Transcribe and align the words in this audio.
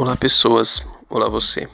Olá, 0.00 0.16
pessoas. 0.16 0.82
Olá, 1.10 1.28
você. 1.28 1.68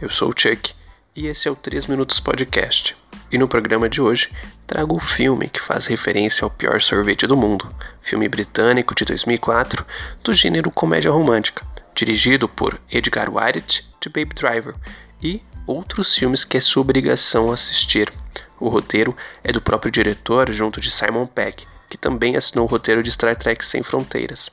Eu 0.00 0.08
sou 0.08 0.28
o 0.28 0.32
Chuck 0.38 0.72
e 1.16 1.26
esse 1.26 1.48
é 1.48 1.50
o 1.50 1.56
3 1.56 1.86
Minutos 1.86 2.20
Podcast. 2.20 2.96
E 3.28 3.36
no 3.36 3.48
programa 3.48 3.88
de 3.88 4.00
hoje 4.00 4.30
trago 4.68 4.94
o 4.94 5.00
filme 5.00 5.48
que 5.48 5.60
faz 5.60 5.86
referência 5.86 6.44
ao 6.44 6.50
pior 6.50 6.80
sorvete 6.80 7.26
do 7.26 7.36
mundo, 7.36 7.68
filme 8.00 8.28
britânico 8.28 8.94
de 8.94 9.04
2004 9.04 9.84
do 10.22 10.32
gênero 10.32 10.70
comédia 10.70 11.10
romântica, 11.10 11.66
dirigido 11.92 12.48
por 12.48 12.80
Edgar 12.88 13.28
Wright 13.28 13.84
de 14.00 14.08
Baby 14.08 14.36
Driver 14.36 14.76
e 15.20 15.42
outros 15.66 16.14
filmes 16.14 16.44
que 16.44 16.56
é 16.56 16.60
sua 16.60 16.82
obrigação 16.82 17.50
assistir. 17.50 18.12
O 18.60 18.68
roteiro 18.68 19.12
é 19.42 19.50
do 19.50 19.60
próprio 19.60 19.90
diretor 19.90 20.52
junto 20.52 20.80
de 20.80 20.88
Simon 20.88 21.26
Pegg 21.26 21.66
que 21.92 21.98
também 21.98 22.36
assinou 22.36 22.64
o 22.64 22.68
roteiro 22.68 23.02
de 23.02 23.12
Star 23.12 23.36
Trek 23.36 23.62
Sem 23.62 23.82
Fronteiras. 23.82 24.48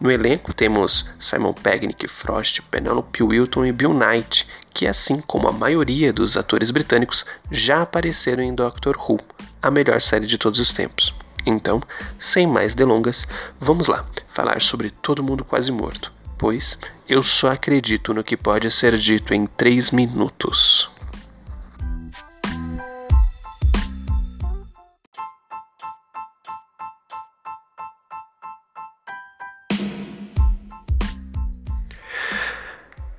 No 0.00 0.10
elenco 0.10 0.54
temos 0.54 1.04
Simon 1.20 1.52
Pegg, 1.52 1.86
Nick 1.86 2.08
Frost, 2.08 2.62
Penelope 2.62 3.22
Wilton 3.22 3.66
e 3.66 3.72
Bill 3.72 3.92
Knight, 3.92 4.48
que 4.72 4.86
assim 4.86 5.20
como 5.20 5.48
a 5.48 5.52
maioria 5.52 6.14
dos 6.14 6.38
atores 6.38 6.70
britânicos 6.70 7.26
já 7.52 7.82
apareceram 7.82 8.42
em 8.42 8.54
Doctor 8.54 8.96
Who, 8.96 9.20
a 9.60 9.70
melhor 9.70 10.00
série 10.00 10.24
de 10.24 10.38
todos 10.38 10.58
os 10.58 10.72
tempos. 10.72 11.14
Então, 11.44 11.82
sem 12.18 12.46
mais 12.46 12.74
delongas, 12.74 13.28
vamos 13.60 13.86
lá 13.86 14.06
falar 14.26 14.62
sobre 14.62 14.88
Todo 14.90 15.22
Mundo 15.22 15.44
Quase 15.44 15.70
Morto, 15.70 16.10
pois 16.38 16.78
eu 17.06 17.22
só 17.22 17.52
acredito 17.52 18.14
no 18.14 18.24
que 18.24 18.34
pode 18.34 18.70
ser 18.70 18.96
dito 18.96 19.34
em 19.34 19.44
3 19.44 19.90
minutos. 19.90 20.88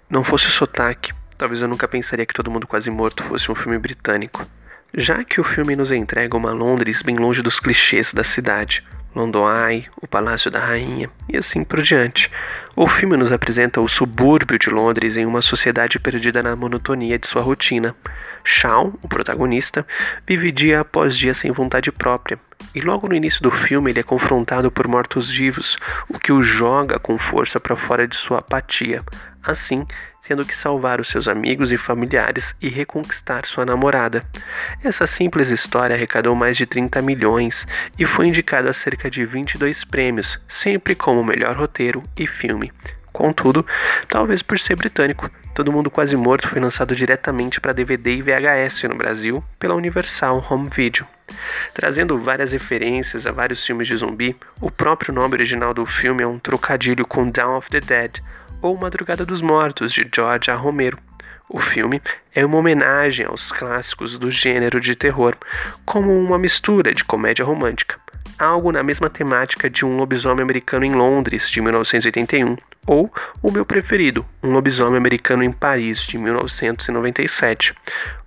Não 0.10 0.24
fosse 0.24 0.48
o 0.48 0.52
sotaque, 0.52 1.14
talvez 1.38 1.62
eu 1.62 1.68
nunca 1.68 1.88
pensaria 1.88 2.26
que 2.26 2.34
Todo 2.34 2.50
Mundo 2.50 2.66
Quase 2.66 2.90
Morto 2.90 3.24
fosse 3.26 3.52
um 3.52 3.54
filme 3.54 3.78
britânico. 3.78 4.44
Já 4.92 5.24
que 5.24 5.40
o 5.40 5.44
filme 5.44 5.76
nos 5.76 5.92
entrega 5.92 6.36
uma 6.36 6.52
Londres 6.52 7.04
bem 7.04 7.16
longe 7.16 7.44
dos 7.44 7.60
clichês 7.60 8.12
da 8.12 8.24
cidade, 8.24 8.84
London 9.16 9.46
Eye, 9.48 9.88
o 10.02 10.08
Palácio 10.08 10.50
da 10.50 10.60
Rainha 10.60 11.12
e 11.28 11.38
assim 11.38 11.64
por 11.64 11.84
diante. 11.84 12.32
O 12.76 12.88
filme 12.88 13.18
nos 13.18 13.32
apresenta 13.32 13.80
o 13.80 13.88
subúrbio 13.88 14.58
de 14.58 14.72
Londres 14.72 15.16
em 15.16 15.28
uma 15.28 15.44
sociedade 15.44 16.00
perdida 16.00 16.42
na 16.42 16.56
monotonia 16.56 17.20
de 17.20 17.28
sua 17.28 17.44
rotina. 17.44 17.96
Shawn, 18.44 18.94
o 19.04 19.08
protagonista, 19.08 19.86
vive 20.26 20.52
dia 20.52 20.80
após 20.80 21.16
dia 21.16 21.36
sem 21.36 21.52
vontade 21.52 21.92
própria, 21.92 22.40
e 22.74 22.82
logo 22.82 23.08
no 23.08 23.14
início 23.14 23.44
do 23.44 23.52
filme 23.52 23.92
ele 23.92 24.00
é 24.00 24.04
confrontado 24.04 24.72
por 24.72 24.88
mortos-vivos, 24.88 25.78
o 26.08 26.18
que 26.18 26.32
o 26.32 26.42
joga 26.42 26.98
com 26.98 27.18
força 27.18 27.60
para 27.60 27.76
fora 27.76 28.08
de 28.08 28.16
sua 28.16 28.40
apatia, 28.40 29.04
assim 29.44 29.86
tendo 30.30 30.46
que 30.46 30.56
salvar 30.56 31.02
os 31.02 31.10
seus 31.10 31.28
amigos 31.28 31.72
e 31.72 31.78
familiares 31.78 32.54
e 32.62 32.70
reconquistar 32.70 33.48
sua 33.48 33.66
namorada. 33.66 34.24
Essa 34.84 35.08
simples 35.08 35.50
história 35.50 35.96
arrecadou 35.96 36.36
mais 36.36 36.56
de 36.56 36.68
30 36.68 37.02
milhões 37.02 37.66
e 37.98 38.06
foi 38.06 38.28
indicado 38.28 38.70
a 38.70 38.74
cerca 38.74 39.10
de 39.10 39.26
22 39.26 39.84
prêmios, 39.86 40.40
sempre 40.48 40.94
como 40.94 41.24
melhor 41.24 41.56
roteiro 41.56 42.04
e 42.16 42.28
filme. 42.28 42.72
Contudo, 43.12 43.66
talvez 44.08 44.44
por 44.44 44.60
ser 44.60 44.76
britânico, 44.76 45.32
Todo 45.60 45.74
Mundo 45.74 45.92
Quase 45.92 46.16
Morto 46.16 46.48
foi 46.48 46.62
lançado 46.62 46.96
diretamente 46.96 47.60
para 47.60 47.74
DVD 47.74 48.16
e 48.16 48.22
VHS 48.22 48.84
no 48.84 48.96
Brasil 48.96 49.44
pela 49.60 49.76
Universal 49.76 50.46
Home 50.50 50.70
Video. 50.74 51.06
Trazendo 51.74 52.18
várias 52.18 52.54
referências 52.54 53.28
a 53.28 53.32
vários 53.34 53.66
filmes 53.66 53.88
de 53.88 53.96
zumbi, 53.98 54.38
o 54.62 54.72
próprio 54.72 55.14
nome 55.14 55.34
original 55.34 55.74
do 55.74 55.86
filme 55.86 56.24
é 56.24 56.28
um 56.28 56.40
trocadilho 56.40 57.06
com 57.06 57.30
Dawn 57.30 57.58
of 57.58 57.70
the 57.70 57.82
Dead, 57.82 58.22
ou 58.62 58.78
Madrugada 58.78 59.26
dos 59.26 59.42
Mortos, 59.42 59.92
de 59.92 60.08
George 60.14 60.52
A. 60.52 60.56
Romero. 60.56 60.98
O 61.50 61.60
filme 61.60 62.02
é 62.36 62.46
uma 62.46 62.58
homenagem 62.58 63.26
aos 63.26 63.52
clássicos 63.52 64.18
do 64.18 64.30
gênero 64.30 64.80
de 64.80 64.96
terror, 64.96 65.36
como 65.84 66.12
uma 66.12 66.38
mistura 66.38 66.94
de 66.94 67.04
comédia 67.04 67.44
romântica, 67.44 68.00
algo 68.38 68.72
na 68.72 68.84
mesma 68.84 69.10
temática 69.10 69.70
de 69.70 69.84
Um 69.84 69.98
Lobisomem 69.98 70.44
Americano 70.44 70.86
em 70.86 70.94
Londres, 70.94 71.50
de 71.50 71.60
1981, 71.60 72.56
ou 72.86 73.12
o 73.42 73.52
meu 73.52 73.66
preferido, 73.66 74.24
Um 74.44 74.52
Lobisomem 74.52 74.98
Americano 74.98 75.44
em 75.44 75.52
Paris, 75.52 76.02
de 76.02 76.18
1997. 76.20 77.74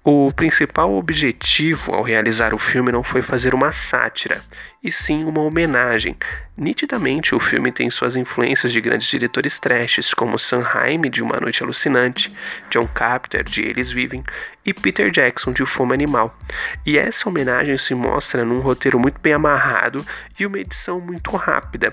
O 0.04 0.32
principal 0.32 0.92
objetivo 0.94 1.94
ao 1.94 2.02
realizar 2.02 2.52
o 2.52 2.58
filme 2.58 2.90
não 2.90 3.04
foi 3.04 3.22
fazer 3.22 3.54
uma 3.54 3.70
sátira, 3.70 4.42
e 4.82 4.90
sim 4.90 5.22
uma 5.22 5.40
homenagem. 5.40 6.16
Nitidamente, 6.56 7.36
o 7.36 7.38
filme 7.38 7.70
tem 7.70 7.88
suas 7.88 8.16
influências 8.16 8.72
de 8.72 8.80
grandes 8.80 9.06
diretores 9.06 9.60
trashes, 9.60 10.12
como 10.12 10.40
Sam 10.40 10.64
de 11.08 11.22
Uma 11.22 11.38
Noite 11.38 11.62
Alucinante, 11.62 12.36
John 12.68 12.88
Carpenter, 12.88 13.44
de 13.44 13.62
Eles 13.62 13.92
Vivem, 13.92 14.24
e 14.66 14.74
Peter 14.74 15.08
Jackson, 15.08 15.52
de 15.52 15.64
Fome 15.64 15.94
Animal. 15.94 16.36
E 16.84 16.98
essa 16.98 17.28
homenagem 17.28 17.78
se 17.78 17.94
mostra 17.94 18.44
num 18.44 18.58
roteiro 18.58 18.98
muito 18.98 19.20
bem 19.20 19.34
amarrado 19.34 20.04
e 20.36 20.44
uma 20.44 20.58
edição 20.58 20.98
muito 20.98 21.36
rápida. 21.36 21.92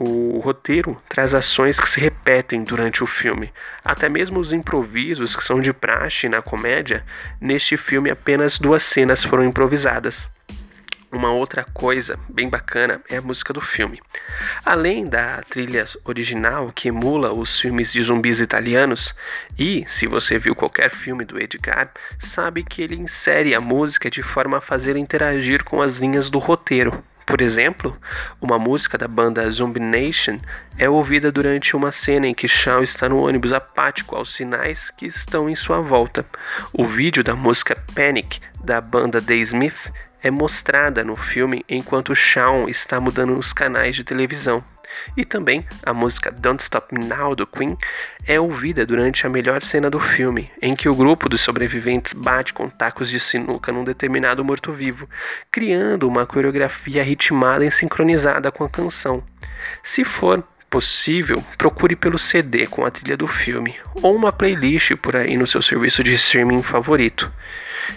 O 0.00 0.38
roteiro 0.38 0.96
traz 1.08 1.34
ações 1.34 1.80
que 1.80 1.88
se 1.88 1.98
repetem 1.98 2.62
durante 2.62 3.02
o 3.02 3.06
filme. 3.06 3.52
Até 3.84 4.08
mesmo 4.08 4.38
os 4.38 4.52
improvisos 4.52 5.34
que 5.34 5.42
são 5.42 5.58
de 5.58 5.72
praxe 5.72 6.28
na 6.28 6.40
comédia, 6.40 7.04
neste 7.40 7.76
filme 7.76 8.08
apenas 8.08 8.60
duas 8.60 8.84
cenas 8.84 9.24
foram 9.24 9.44
improvisadas. 9.44 10.28
Uma 11.10 11.32
outra 11.32 11.64
coisa 11.74 12.16
bem 12.28 12.48
bacana 12.48 13.02
é 13.10 13.16
a 13.16 13.22
música 13.22 13.52
do 13.52 13.60
filme. 13.60 14.00
Além 14.64 15.04
da 15.04 15.42
trilha 15.42 15.84
original 16.04 16.70
que 16.70 16.88
emula 16.88 17.32
os 17.32 17.58
filmes 17.58 17.92
de 17.92 18.00
zumbis 18.00 18.38
italianos, 18.38 19.12
e 19.58 19.84
se 19.88 20.06
você 20.06 20.38
viu 20.38 20.54
qualquer 20.54 20.90
filme 20.90 21.24
do 21.24 21.40
Edgar, 21.40 21.90
sabe 22.20 22.62
que 22.62 22.82
ele 22.82 22.94
insere 22.94 23.52
a 23.52 23.60
música 23.60 24.08
de 24.08 24.22
forma 24.22 24.58
a 24.58 24.60
fazer 24.60 24.96
interagir 24.96 25.64
com 25.64 25.82
as 25.82 25.96
linhas 25.96 26.30
do 26.30 26.38
roteiro. 26.38 27.02
Por 27.28 27.42
exemplo, 27.42 27.94
uma 28.40 28.58
música 28.58 28.96
da 28.96 29.06
banda 29.06 29.50
Zombie 29.50 29.78
Nation 29.78 30.38
é 30.78 30.88
ouvida 30.88 31.30
durante 31.30 31.76
uma 31.76 31.92
cena 31.92 32.26
em 32.26 32.32
que 32.32 32.48
Shaw 32.48 32.82
está 32.82 33.06
no 33.06 33.18
ônibus 33.18 33.52
apático 33.52 34.16
aos 34.16 34.32
sinais 34.32 34.88
que 34.96 35.04
estão 35.04 35.46
em 35.46 35.54
sua 35.54 35.78
volta. 35.78 36.24
O 36.72 36.86
vídeo 36.86 37.22
da 37.22 37.34
música 37.34 37.76
Panic 37.94 38.40
da 38.64 38.80
banda 38.80 39.20
The 39.20 39.34
Smith 39.34 39.92
é 40.22 40.30
mostrada 40.30 41.04
no 41.04 41.16
filme 41.16 41.62
enquanto 41.68 42.16
Shawn 42.16 42.66
está 42.66 42.98
mudando 42.98 43.36
os 43.38 43.52
canais 43.52 43.94
de 43.94 44.04
televisão. 44.04 44.64
E 45.16 45.24
também 45.24 45.64
a 45.84 45.92
música 45.92 46.30
Don't 46.30 46.62
Stop 46.62 46.94
Now 46.94 47.34
do 47.34 47.46
Queen 47.46 47.76
é 48.26 48.38
ouvida 48.38 48.84
durante 48.86 49.26
a 49.26 49.30
melhor 49.30 49.62
cena 49.62 49.90
do 49.90 50.00
filme, 50.00 50.50
em 50.60 50.76
que 50.76 50.88
o 50.88 50.94
grupo 50.94 51.28
dos 51.28 51.40
sobreviventes 51.40 52.12
bate 52.12 52.52
com 52.52 52.68
tacos 52.68 53.08
de 53.08 53.18
sinuca 53.18 53.72
num 53.72 53.84
determinado 53.84 54.44
morto-vivo, 54.44 55.08
criando 55.50 56.08
uma 56.08 56.26
coreografia 56.26 57.02
ritmada 57.02 57.64
e 57.64 57.70
sincronizada 57.70 58.50
com 58.50 58.64
a 58.64 58.68
canção. 58.68 59.22
Se 59.82 60.04
for 60.04 60.42
possível, 60.70 61.42
procure 61.56 61.96
pelo 61.96 62.18
CD 62.18 62.66
com 62.66 62.84
a 62.84 62.90
trilha 62.90 63.16
do 63.16 63.26
filme 63.26 63.74
ou 64.02 64.14
uma 64.14 64.32
playlist 64.32 64.94
por 64.96 65.16
aí 65.16 65.36
no 65.36 65.46
seu 65.46 65.62
serviço 65.62 66.04
de 66.04 66.14
streaming 66.14 66.62
favorito. 66.62 67.32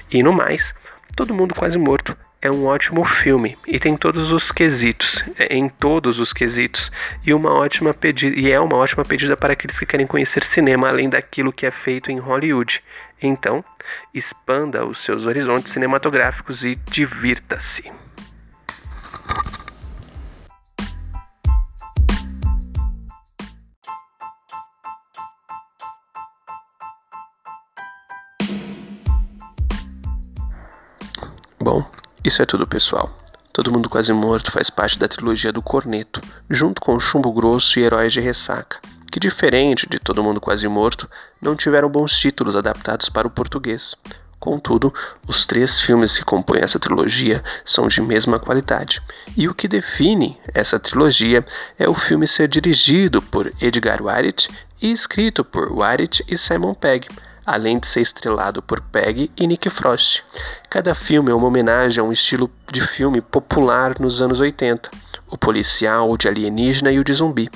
E 0.09 0.23
no 0.23 0.31
mais, 0.31 0.73
Todo 1.15 1.33
Mundo 1.33 1.53
Quase 1.53 1.77
Morto 1.77 2.15
é 2.41 2.49
um 2.49 2.65
ótimo 2.65 3.05
filme 3.05 3.55
e 3.67 3.79
tem 3.79 3.95
todos 3.95 4.31
os 4.31 4.51
quesitos, 4.51 5.23
é, 5.37 5.55
em 5.55 5.69
todos 5.69 6.19
os 6.19 6.33
quesitos, 6.33 6.91
e 7.23 7.33
uma 7.33 7.53
ótima 7.53 7.93
pedida, 7.93 8.37
e 8.37 8.51
é 8.51 8.59
uma 8.59 8.77
ótima 8.77 9.05
pedida 9.05 9.37
para 9.37 9.53
aqueles 9.53 9.77
que 9.77 9.85
querem 9.85 10.07
conhecer 10.07 10.43
cinema 10.43 10.89
além 10.89 11.07
daquilo 11.07 11.53
que 11.53 11.65
é 11.65 11.71
feito 11.71 12.11
em 12.11 12.17
Hollywood. 12.17 12.83
Então, 13.21 13.63
expanda 14.13 14.83
os 14.83 15.03
seus 15.03 15.25
horizontes 15.27 15.71
cinematográficos 15.71 16.65
e 16.65 16.75
divirta-se. 16.75 17.91
Bom, 31.59 31.85
isso 32.23 32.41
é 32.41 32.45
tudo, 32.45 32.67
pessoal. 32.67 33.09
Todo 33.51 33.71
Mundo 33.71 33.89
Quase 33.89 34.13
Morto 34.13 34.51
faz 34.51 34.69
parte 34.69 34.97
da 34.97 35.07
trilogia 35.07 35.51
do 35.51 35.61
Corneto, 35.61 36.21
junto 36.49 36.79
com 36.79 36.99
Chumbo 36.99 37.33
Grosso 37.33 37.79
e 37.79 37.83
Heróis 37.83 38.13
de 38.13 38.21
Ressaca, 38.21 38.79
que, 39.11 39.19
diferente 39.19 39.89
de 39.89 39.99
Todo 39.99 40.23
Mundo 40.23 40.39
Quase 40.39 40.67
Morto, 40.67 41.09
não 41.41 41.55
tiveram 41.55 41.89
bons 41.89 42.17
títulos 42.17 42.55
adaptados 42.55 43.09
para 43.09 43.27
o 43.27 43.31
português. 43.31 43.95
Contudo, 44.39 44.93
os 45.27 45.45
três 45.45 45.81
filmes 45.81 46.17
que 46.17 46.23
compõem 46.23 46.61
essa 46.61 46.79
trilogia 46.79 47.43
são 47.65 47.87
de 47.87 48.01
mesma 48.01 48.39
qualidade, 48.39 49.01
e 49.35 49.47
o 49.47 49.53
que 49.53 49.67
define 49.67 50.39
essa 50.53 50.79
trilogia 50.79 51.45
é 51.77 51.89
o 51.89 51.93
filme 51.93 52.27
ser 52.27 52.47
dirigido 52.47 53.21
por 53.21 53.51
Edgar 53.59 54.01
Wright 54.01 54.47
e 54.81 54.91
escrito 54.91 55.43
por 55.43 55.71
Wright 55.71 56.23
e 56.27 56.37
Simon 56.37 56.73
Pegg 56.73 57.07
além 57.51 57.79
de 57.79 57.87
ser 57.87 58.01
estrelado 58.01 58.61
por 58.61 58.79
Peggy 58.79 59.29
e 59.35 59.45
Nick 59.45 59.69
Frost. 59.69 60.23
Cada 60.69 60.95
filme 60.95 61.31
é 61.31 61.35
uma 61.35 61.47
homenagem 61.47 62.01
a 62.01 62.03
um 62.03 62.11
estilo 62.11 62.49
de 62.71 62.81
filme 62.81 63.19
popular 63.19 63.99
nos 63.99 64.21
anos 64.21 64.39
80, 64.39 64.89
o 65.29 65.37
policial, 65.37 66.09
o 66.09 66.17
de 66.17 66.29
alienígena 66.29 66.91
e 66.91 66.99
o 66.99 67.03
de 67.03 67.13
zumbi. 67.13 67.49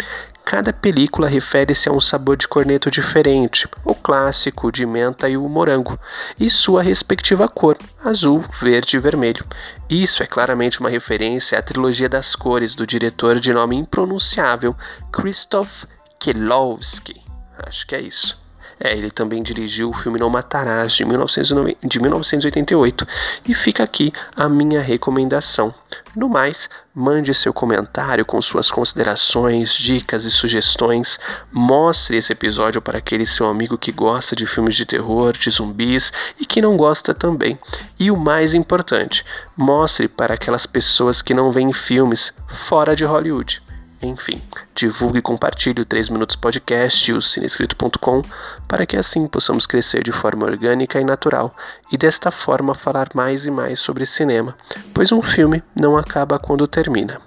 Cada 0.43 0.71
película 0.71 1.27
refere-se 1.27 1.89
a 1.89 1.91
um 1.91 1.99
sabor 1.99 2.37
de 2.37 2.47
corneto 2.47 2.91
diferente, 2.91 3.67
o 3.83 3.95
clássico, 3.95 4.71
de 4.71 4.85
menta 4.85 5.27
e 5.27 5.35
o 5.35 5.49
morango, 5.49 5.97
e 6.39 6.49
sua 6.49 6.83
respectiva 6.83 7.47
cor, 7.47 7.77
azul, 8.03 8.43
verde 8.61 8.97
e 8.97 8.99
vermelho. 8.99 9.43
Isso 9.89 10.21
é 10.21 10.27
claramente 10.27 10.79
uma 10.79 10.89
referência 10.89 11.57
à 11.57 11.63
trilogia 11.63 12.07
das 12.07 12.35
cores 12.35 12.75
do 12.75 12.85
diretor 12.85 13.39
de 13.39 13.51
nome 13.51 13.75
impronunciável 13.75 14.75
Krzysztof 15.11 15.87
Kieslowski. 16.19 17.23
Acho 17.65 17.87
que 17.87 17.95
é 17.95 18.01
isso. 18.01 18.44
É, 18.79 18.95
ele 18.95 19.09
também 19.09 19.41
dirigiu 19.41 19.89
o 19.89 19.93
filme 19.93 20.19
Não 20.19 20.29
Matarás, 20.29 20.93
de, 20.93 21.05
1990, 21.05 21.87
de 21.87 21.99
1988, 21.99 23.07
e 23.47 23.55
fica 23.55 23.83
aqui 23.83 24.11
a 24.35 24.49
minha 24.49 24.81
recomendação. 24.81 25.73
No 26.15 26.27
mais, 26.29 26.69
mande 26.93 27.33
seu 27.33 27.53
comentário 27.53 28.25
com 28.25 28.41
suas 28.41 28.71
considerações, 28.71 29.73
dicas 29.73 30.23
e 30.23 30.31
sugestões. 30.31 31.19
Mostre 31.51 32.17
esse 32.17 32.31
episódio 32.31 32.81
para 32.81 32.97
aquele 32.97 33.25
seu 33.25 33.47
amigo 33.47 33.77
que 33.77 33.91
gosta 33.91 34.35
de 34.35 34.45
filmes 34.45 34.75
de 34.75 34.85
terror, 34.85 35.33
de 35.33 35.49
zumbis 35.49 36.11
e 36.39 36.45
que 36.45 36.61
não 36.61 36.77
gosta 36.77 37.13
também. 37.13 37.59
E 37.99 38.11
o 38.11 38.17
mais 38.17 38.53
importante, 38.53 39.25
mostre 39.55 40.07
para 40.07 40.33
aquelas 40.33 40.65
pessoas 40.65 41.21
que 41.21 41.33
não 41.33 41.51
veem 41.51 41.73
filmes 41.73 42.33
fora 42.47 42.95
de 42.95 43.03
Hollywood. 43.03 43.64
Enfim, 44.07 44.41
divulgue 44.73 45.19
e 45.19 45.21
compartilhe 45.21 45.81
o 45.81 45.85
3 45.85 46.09
Minutos 46.09 46.35
Podcast 46.35 47.09
e 47.09 47.13
o 47.13 47.21
cinescrito.com 47.21 48.21
para 48.67 48.85
que 48.85 48.97
assim 48.97 49.25
possamos 49.27 49.65
crescer 49.65 50.03
de 50.03 50.11
forma 50.11 50.45
orgânica 50.45 50.99
e 50.99 51.03
natural 51.03 51.53
e 51.91 51.97
desta 51.97 52.31
forma 52.31 52.75
falar 52.75 53.09
mais 53.13 53.45
e 53.45 53.51
mais 53.51 53.79
sobre 53.79 54.05
cinema, 54.05 54.55
pois 54.93 55.11
um 55.11 55.21
filme 55.21 55.63
não 55.75 55.97
acaba 55.97 56.39
quando 56.39 56.67
termina. 56.67 57.19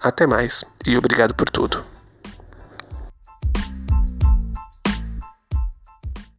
Até 0.00 0.26
mais 0.26 0.64
e 0.86 0.96
obrigado 0.96 1.34
por 1.34 1.48
tudo. 1.48 1.91